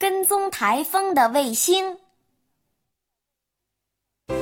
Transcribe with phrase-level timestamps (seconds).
[0.00, 1.98] 跟踪台风的卫星。
[4.26, 4.34] 在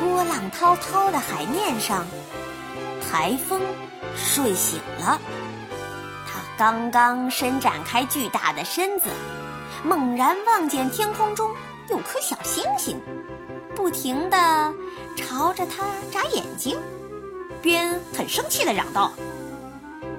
[0.00, 2.04] 波浪滔滔的海面上，
[3.00, 3.62] 台风
[4.16, 5.20] 睡醒了。
[6.26, 9.08] 它刚刚伸展开巨大的身子，
[9.84, 11.54] 猛然望见天空中
[11.88, 13.00] 有颗小星星，
[13.76, 14.74] 不停地
[15.14, 16.76] 朝着它眨眼睛，
[17.64, 19.10] 边很生气地嚷道：“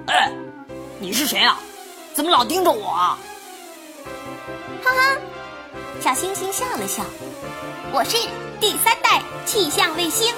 [0.08, 0.32] 哎，
[0.98, 1.60] 你是谁啊？
[2.12, 3.16] 怎么老盯着我啊？”
[4.82, 5.16] 哈哈，
[6.00, 7.04] 小星星笑了笑
[7.94, 8.16] ：“我是。”
[8.58, 10.34] 第三代气象卫星，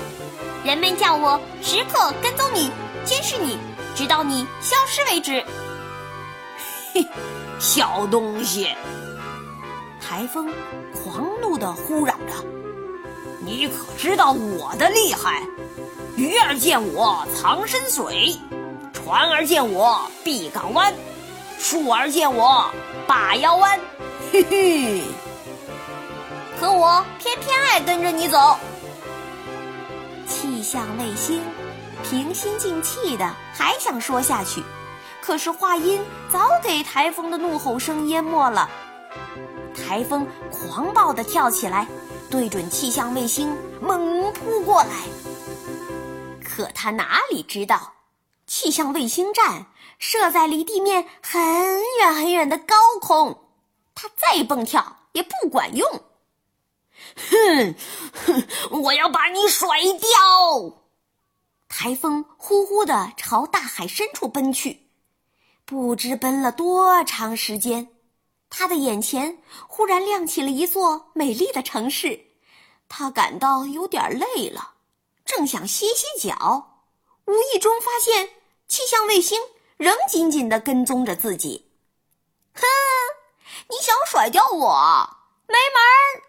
[0.64, 2.68] 人们叫我时刻跟踪你，
[3.04, 3.56] 监视你，
[3.94, 5.42] 直到你消失为止。
[6.92, 7.06] 嘿，
[7.60, 8.74] 小东西！
[10.00, 10.52] 台风
[10.92, 12.44] 狂怒的呼嚷着
[13.40, 15.44] ：“你可知道我的厉害？
[16.18, 18.36] 鱼儿见我藏深水，
[18.92, 20.92] 船儿见我闭港湾，
[21.60, 22.68] 树儿见我
[23.06, 23.78] 把腰弯。
[24.32, 25.02] ”嘿嘿。
[26.58, 28.58] 可我偏偏爱跟着你走。
[30.26, 31.40] 气象卫星
[32.02, 34.60] 平心静气的还想说下去，
[35.22, 38.68] 可是话音早给台风的怒吼声淹没了。
[39.72, 41.86] 台风狂暴的跳起来，
[42.28, 44.90] 对准气象卫星猛扑过来。
[46.58, 47.92] 可他哪里知道，
[48.48, 49.66] 气象卫星站
[50.00, 51.40] 设在离地面很
[52.00, 53.48] 远很远的高空，
[53.94, 55.88] 他再蹦跳也不管用。
[57.30, 57.76] 哼
[58.26, 59.68] 哼，我要把你甩
[60.00, 60.82] 掉！
[61.68, 64.88] 台风呼呼的朝大海深处奔去，
[65.64, 67.88] 不知奔了多长时间，
[68.50, 69.38] 他的眼前
[69.68, 72.20] 忽然亮起了一座美丽的城市。
[72.88, 74.72] 他感到有点累了，
[75.28, 76.80] 正想歇歇脚，
[77.26, 78.30] 无意中发现
[78.66, 79.38] 气象卫星
[79.76, 81.70] 仍紧紧的跟踪着自己。
[82.54, 82.62] 哼，
[83.68, 85.10] 你想甩掉我？
[85.46, 86.24] 没门儿！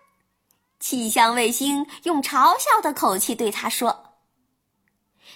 [0.82, 4.18] 气象卫星用嘲笑的口气对他说：“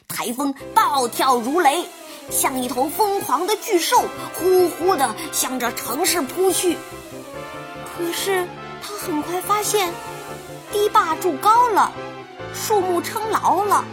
[0.09, 1.87] 台风暴跳如雷，
[2.29, 4.03] 像一头疯狂的巨兽，
[4.35, 6.77] 呼呼的向着城市扑去。
[7.95, 8.45] 可是
[8.81, 9.93] 他很快发现，
[10.73, 11.93] 堤坝筑高了，
[12.53, 13.83] 树木撑牢了，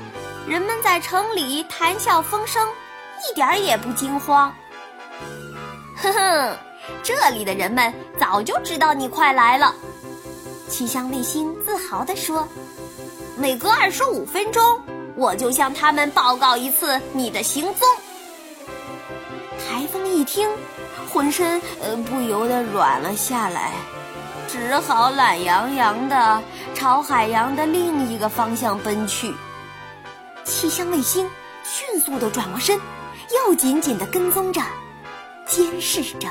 [0.47, 2.69] 人们在城里谈笑风生，
[3.29, 4.55] 一点儿也不惊慌。
[5.97, 6.57] 呵呵，
[7.03, 9.75] 这里的人们早就知道你快来了。”
[10.69, 12.47] 气象卫星自豪地说
[13.37, 14.63] ：“每隔二十五分钟，
[15.17, 17.89] 我就向他们报告一次你的行踪。”
[19.59, 20.49] 台风一听，
[21.13, 23.73] 浑身呃不由得软了下来，
[24.47, 26.43] 只好懒洋洋的
[26.81, 29.35] 朝海洋的另一个方向奔去。
[30.45, 31.29] 气象卫星
[31.63, 32.81] 迅速地转过身，
[33.37, 34.63] 又紧紧地跟踪着，
[35.47, 36.27] 监视着。